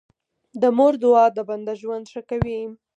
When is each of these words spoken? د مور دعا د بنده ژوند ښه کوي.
د 0.61 0.63
مور 0.77 0.93
دعا 1.03 1.25
د 1.37 1.39
بنده 1.49 1.73
ژوند 1.81 2.05
ښه 2.11 2.21
کوي. 2.29 2.61